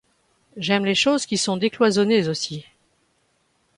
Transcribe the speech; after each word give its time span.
J'aime 0.57 0.83
les 0.85 0.95
choses 0.95 1.27
qui 1.27 1.37
sont 1.37 1.57
décloisonnées 1.57 2.27
aussi. 2.27 2.65